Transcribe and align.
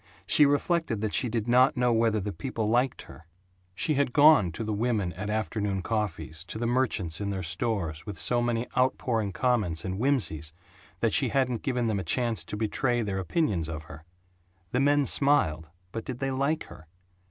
She 0.25 0.47
reflected 0.47 1.01
that 1.01 1.13
she 1.13 1.29
did 1.29 1.47
not 1.47 1.77
know 1.77 1.93
whether 1.93 2.19
the 2.19 2.33
people 2.33 2.67
liked 2.67 3.03
her. 3.03 3.27
She 3.75 3.93
had 3.93 4.13
gone 4.13 4.51
to 4.53 4.63
the 4.63 4.73
women 4.73 5.13
at 5.13 5.29
afternoon 5.29 5.83
coffees, 5.83 6.43
to 6.45 6.57
the 6.57 6.65
merchants 6.65 7.21
in 7.21 7.29
their 7.29 7.43
stores, 7.43 8.03
with 8.03 8.17
so 8.17 8.41
many 8.41 8.65
outpouring 8.75 9.31
comments 9.31 9.85
and 9.85 9.99
whimsies 9.99 10.53
that 11.01 11.13
she 11.13 11.29
hadn't 11.29 11.61
given 11.61 11.85
them 11.85 11.99
a 11.99 12.03
chance 12.03 12.43
to 12.45 12.57
betray 12.57 13.03
their 13.03 13.19
opinions 13.19 13.69
of 13.69 13.83
her. 13.83 14.03
The 14.71 14.79
men 14.79 15.05
smiled 15.05 15.69
but 15.91 16.03
did 16.03 16.17
they 16.17 16.31
like 16.31 16.63
her? 16.63 16.87